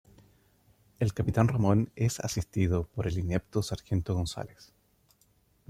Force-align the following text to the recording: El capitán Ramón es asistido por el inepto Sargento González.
El 0.97 1.13
capitán 1.13 1.47
Ramón 1.47 1.91
es 1.95 2.19
asistido 2.21 2.85
por 2.87 3.05
el 3.05 3.19
inepto 3.19 3.61
Sargento 3.61 4.15
González. 4.15 4.73